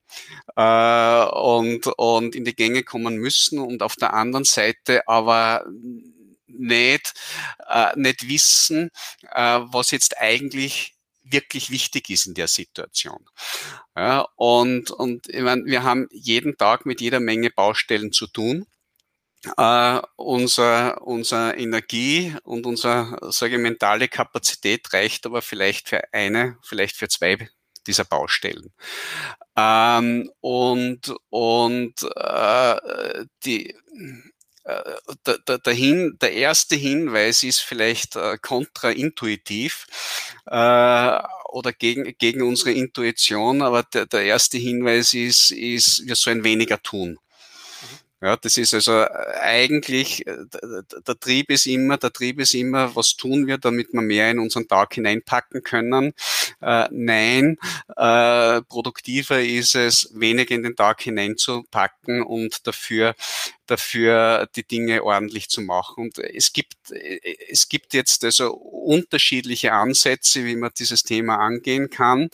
[0.57, 5.65] äh, und, und in die Gänge kommen müssen und auf der anderen Seite aber
[6.49, 7.15] nicht,
[7.69, 8.91] äh, nicht wissen,
[9.33, 10.95] äh, was jetzt eigentlich
[11.29, 13.25] wirklich wichtig ist in der Situation.
[13.97, 18.67] Ja, und, und ich meine, wir haben jeden Tag mit jeder Menge Baustellen zu tun.
[19.59, 26.97] Uh, unser, unser Energie und unsere sage mentale Kapazität reicht aber vielleicht für eine, vielleicht
[26.97, 27.49] für zwei
[27.87, 28.73] dieser Baustellen.
[29.57, 33.75] Ähm, und und äh, die
[34.65, 34.83] äh,
[35.25, 39.87] der, der, der, Hin, der erste Hinweis ist vielleicht äh, kontraintuitiv
[40.47, 46.43] äh, oder gegen, gegen unsere Intuition, aber der, der erste Hinweis ist, ist, wir sollen
[46.43, 47.17] weniger tun.
[48.27, 49.09] Ja, das ist also äh,
[49.41, 50.35] eigentlich, äh,
[51.07, 54.41] der Trieb ist immer, der Trieb ist immer, was tun wir, damit wir mehr in
[54.41, 56.13] unseren Tag hineinpacken können.
[56.61, 57.57] Äh, nein,
[57.97, 63.15] äh, produktiver ist es, weniger in den Tag hineinzupacken und dafür
[63.67, 66.05] dafür die Dinge ordentlich zu machen.
[66.05, 66.75] Und es gibt,
[67.49, 72.31] es gibt jetzt also unterschiedliche Ansätze, wie man dieses Thema angehen kann.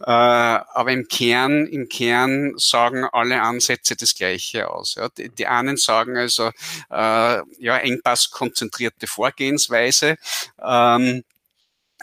[0.00, 4.96] Äh, aber im Kern, im Kern sagen alle Ansätze das Gleiche aus.
[5.16, 6.48] Die, einen sagen also,
[6.90, 10.16] äh, ja, engpasskonzentrierte Vorgehensweise.
[10.62, 11.24] Ähm,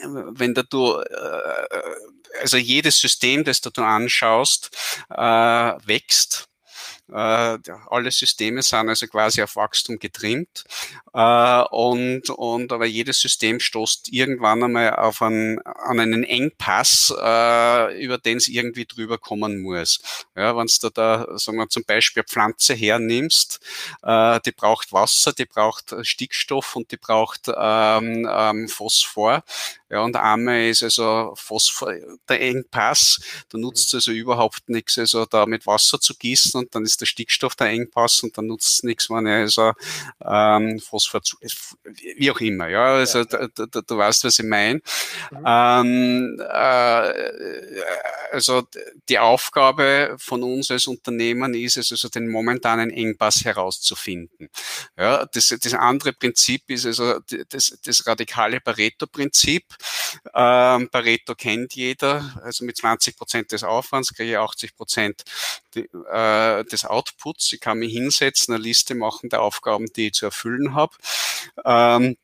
[0.03, 1.81] wenn du äh,
[2.41, 4.69] also jedes System, das du anschaust,
[5.09, 6.46] wächst
[7.13, 10.65] alle Systeme sind also quasi auf Wachstum getrimmt.
[11.13, 18.03] Äh, und, und aber jedes System stoßt irgendwann einmal auf einen, an einen Engpass, äh,
[18.03, 19.99] über den es irgendwie drüber kommen muss.
[20.35, 23.59] Ja, wenn du da, sagen wir zum Beispiel eine Pflanze hernimmst,
[24.03, 29.43] äh, die braucht Wasser, die braucht Stickstoff und die braucht ähm, ähm, Phosphor.
[29.89, 31.93] Ja, und einmal ist also Phosphor
[32.27, 36.75] der Engpass, da nutzt es also überhaupt nichts, also da mit Wasser zu gießen und
[36.75, 39.73] dann ist der Stickstoff der Engpass und dann nutzt es nichts, wenn er also
[40.25, 41.37] ähm, Phosphor zu,
[41.83, 43.47] wie auch immer, ja, also ja.
[43.47, 44.81] Du, du, du weißt, was ich meine.
[45.31, 45.43] Mhm.
[45.45, 47.13] Ähm, äh,
[48.31, 48.67] also
[49.09, 54.49] die Aufgabe von uns als Unternehmen ist es, also den momentanen Engpass herauszufinden.
[54.97, 59.63] Ja, das, das andere Prinzip ist also das, das radikale Pareto-Prinzip.
[60.33, 65.23] Ähm, Pareto kennt jeder, also mit 20 Prozent des Aufwands kriege ich 80 Prozent
[65.75, 67.53] äh, des Outputs.
[67.53, 70.95] Ich kann mich hinsetzen, eine Liste machen der Aufgaben, die ich zu erfüllen habe.
[71.65, 72.17] Ähm,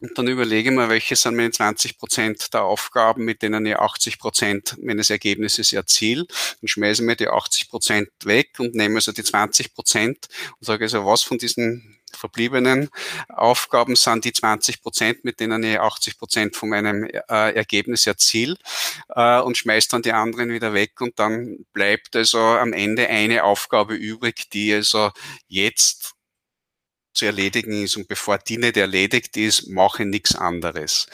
[0.00, 3.76] und dann überlege ich mir, welche sind meine 20 Prozent der Aufgaben, mit denen ich
[3.76, 6.26] 80 Prozent meines Ergebnisses erziele.
[6.60, 10.84] Dann schmeiße mir die 80 Prozent weg und nehme also die 20 Prozent und sage
[10.84, 12.90] also, was von diesen verbliebenen
[13.28, 18.56] Aufgaben sind die 20 Prozent, mit denen ich 80 Prozent von meinem äh, Ergebnis erziele
[19.08, 23.44] äh, und schmeiße dann die anderen wieder weg und dann bleibt also am Ende eine
[23.44, 25.10] Aufgabe übrig, die also
[25.48, 26.14] jetzt
[27.14, 31.06] zu erledigen ist und bevor die nicht erledigt ist, mache nichts anderes.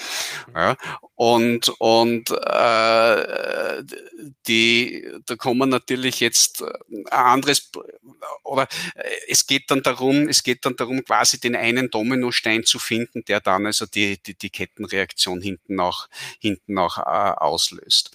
[0.55, 0.77] Ja,
[1.15, 3.83] und und äh,
[4.47, 7.71] die, da kommen natürlich jetzt ein anderes
[8.43, 8.67] oder
[9.29, 13.41] es geht dann darum, es geht dann darum, quasi den einen Dominostein zu finden, der
[13.41, 16.09] dann also die die, die Kettenreaktion hinten nach
[16.39, 18.13] hinten nach äh, auslöst.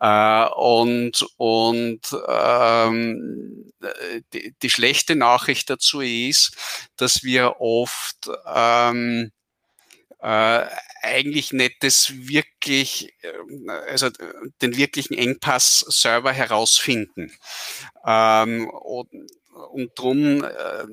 [0.00, 3.72] Äh, und und ähm,
[4.32, 6.56] die, die schlechte Nachricht dazu ist,
[6.96, 9.32] dass wir oft ähm,
[10.22, 10.66] äh,
[11.02, 14.08] eigentlich nicht das wirklich, äh, also
[14.62, 17.32] den wirklichen Engpass selber herausfinden.
[18.06, 19.10] Ähm, und,
[19.72, 20.84] und drum, äh,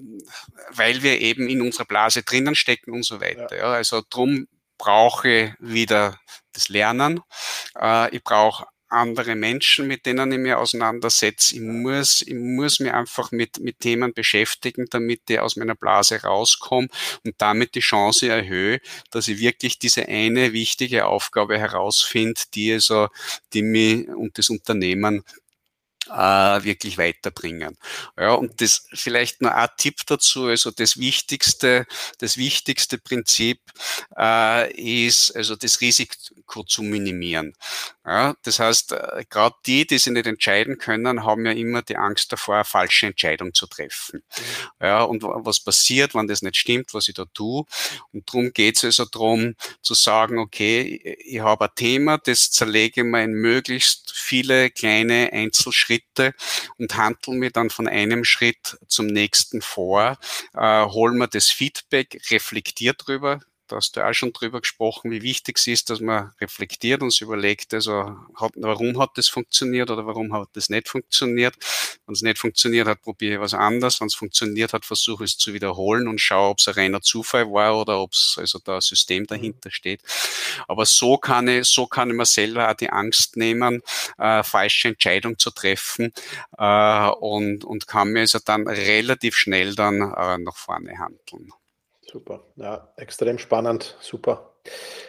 [0.72, 3.56] weil wir eben in unserer Blase drinnen stecken und so weiter.
[3.56, 3.58] Ja.
[3.58, 3.74] ja.
[3.74, 4.48] Also drum
[4.80, 6.20] brauche ich wieder
[6.54, 7.22] das Lernen.
[7.80, 11.56] Äh, ich brauche andere Menschen, mit denen ich mich auseinandersetze.
[11.56, 16.22] Ich muss, ich muss mich einfach mit, mit Themen beschäftigen, damit ich aus meiner Blase
[16.22, 16.90] rauskomme
[17.26, 18.80] und damit die Chance erhöhe,
[19.12, 23.08] dass ich wirklich diese eine wichtige Aufgabe herausfinde, die also,
[23.54, 25.24] die mich und das Unternehmen
[26.10, 27.78] äh, wirklich weiterbringen.
[28.18, 31.86] Ja, und das vielleicht nur ein Tipp dazu, also das wichtigste,
[32.18, 33.60] das wichtigste Prinzip
[34.18, 36.16] äh, ist also das Risiko
[36.68, 37.54] zu minimieren.
[38.06, 41.98] Ja, das heißt, äh, gerade die, die sich nicht entscheiden können, haben ja immer die
[41.98, 44.24] Angst davor, eine falsche Entscheidung zu treffen.
[44.38, 44.86] Mhm.
[44.86, 47.66] Ja, und was passiert, wenn das nicht stimmt, was ich da tue?
[48.12, 53.02] Und darum geht es also darum, zu sagen, okay, ich habe ein Thema, das zerlege
[53.02, 56.34] ich mir in möglichst viele kleine Einzelschritte
[56.78, 60.18] und handle mir dann von einem Schritt zum nächsten vor,
[60.54, 63.40] äh, hol mir das Feedback, reflektiert drüber,
[63.70, 67.12] da hast du auch schon drüber gesprochen, wie wichtig es ist, dass man reflektiert und
[67.12, 71.56] sich überlegt, also hat, warum hat das funktioniert oder warum hat das nicht funktioniert.
[72.06, 74.02] Wenn es nicht funktioniert hat, probiere ich was anderes.
[74.02, 77.46] Wenn es funktioniert hat, versuche es zu wiederholen und schaue, ob es ein reiner Zufall
[77.46, 80.02] war oder ob es also da ein System dahinter steht.
[80.68, 83.82] Aber so kann ich, so kann ich mir selber auch die Angst nehmen,
[84.18, 86.12] äh, falsche Entscheidung zu treffen
[86.58, 91.52] äh, und, und kann mir also dann relativ schnell dann äh, nach vorne handeln.
[92.12, 94.56] Super, ja, extrem spannend, super.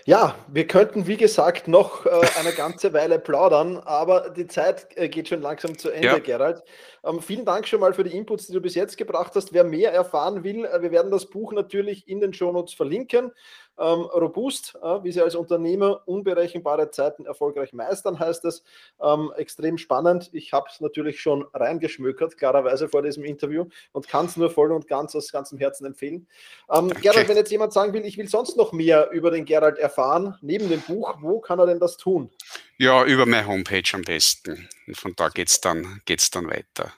[0.04, 5.08] Ja, wir könnten, wie gesagt, noch äh, eine ganze Weile plaudern, aber die Zeit äh,
[5.08, 6.18] geht schon langsam zu Ende, ja.
[6.18, 6.62] Gerald.
[7.02, 9.52] Ähm, vielen Dank schon mal für die Inputs, die du bis jetzt gebracht hast.
[9.54, 13.32] Wer mehr erfahren will, äh, wir werden das Buch natürlich in den Shownotes verlinken.
[13.80, 18.62] Ähm, robust, äh, wie sie als Unternehmer unberechenbare Zeiten erfolgreich meistern, heißt es.
[19.02, 20.28] Ähm, extrem spannend.
[20.32, 24.70] Ich habe es natürlich schon reingeschmökert, klarerweise vor diesem Interview und kann es nur voll
[24.72, 26.26] und ganz aus ganzem Herzen empfehlen.
[26.70, 29.78] Ähm, Gerald, wenn jetzt jemand sagen will, ich will sonst noch mehr über den Gerald
[29.78, 32.30] erfahren, neben dem Buch, wo kann er denn das tun?
[32.76, 34.68] Ja, über meine Homepage am besten.
[34.86, 36.92] Und von da geht es dann, geht's dann weiter.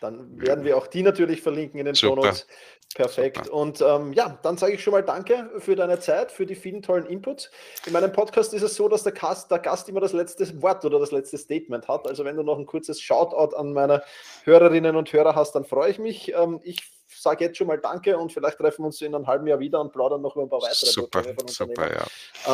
[0.00, 2.46] Dann werden wir auch die natürlich verlinken in den Show Notes.
[2.94, 3.46] Perfekt.
[3.46, 3.52] Super.
[3.52, 6.82] Und ähm, ja, dann sage ich schon mal Danke für deine Zeit, für die vielen
[6.82, 7.50] tollen Inputs.
[7.86, 10.84] In meinem Podcast ist es so, dass der Gast, der Gast immer das letzte Wort
[10.84, 12.06] oder das letzte Statement hat.
[12.06, 14.02] Also wenn du noch ein kurzes Shoutout an meine
[14.44, 16.32] Hörerinnen und Hörer hast, dann freue ich mich.
[16.34, 16.82] Ähm, ich
[17.20, 19.80] sage jetzt schon mal Danke und vielleicht treffen wir uns in einem halben Jahr wieder
[19.80, 22.06] und plaudern noch über ein paar weitere Super, super, ja.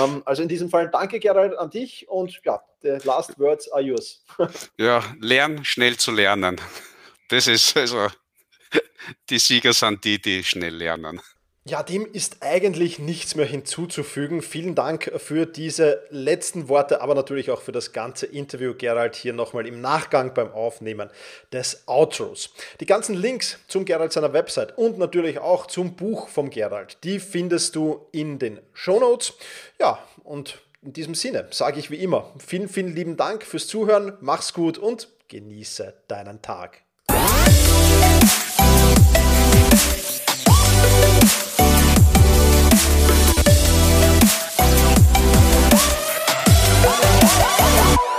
[0.05, 3.83] Ähm, also in diesem Fall danke Gerald an dich und ja, the last words are
[3.83, 4.25] yours.
[4.79, 6.61] ja, lern schnell zu lernen.
[7.29, 8.09] Das ist also
[9.31, 11.21] die Sieger sind die, die schnell lernen.
[11.69, 14.41] Ja, dem ist eigentlich nichts mehr hinzuzufügen.
[14.41, 19.35] Vielen Dank für diese letzten Worte, aber natürlich auch für das ganze Interview, Gerald, hier
[19.35, 21.11] nochmal im Nachgang beim Aufnehmen
[21.53, 22.55] des Outros.
[22.81, 27.21] Die ganzen Links zum Gerald seiner Website und natürlich auch zum Buch vom Gerald, die
[27.21, 29.35] findest du in den Show Notes.
[29.79, 34.17] Ja, und in diesem Sinne sage ich wie immer, vielen, vielen lieben Dank fürs Zuhören,
[34.23, 36.88] mach's gut und genieße deinen Tag.
[47.79, 48.18] Bye.